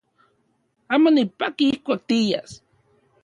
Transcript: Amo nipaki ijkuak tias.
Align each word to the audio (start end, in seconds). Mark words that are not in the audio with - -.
Amo 0.93 1.09
nipaki 1.15 1.65
ijkuak 1.73 2.01
tias. 2.09 2.49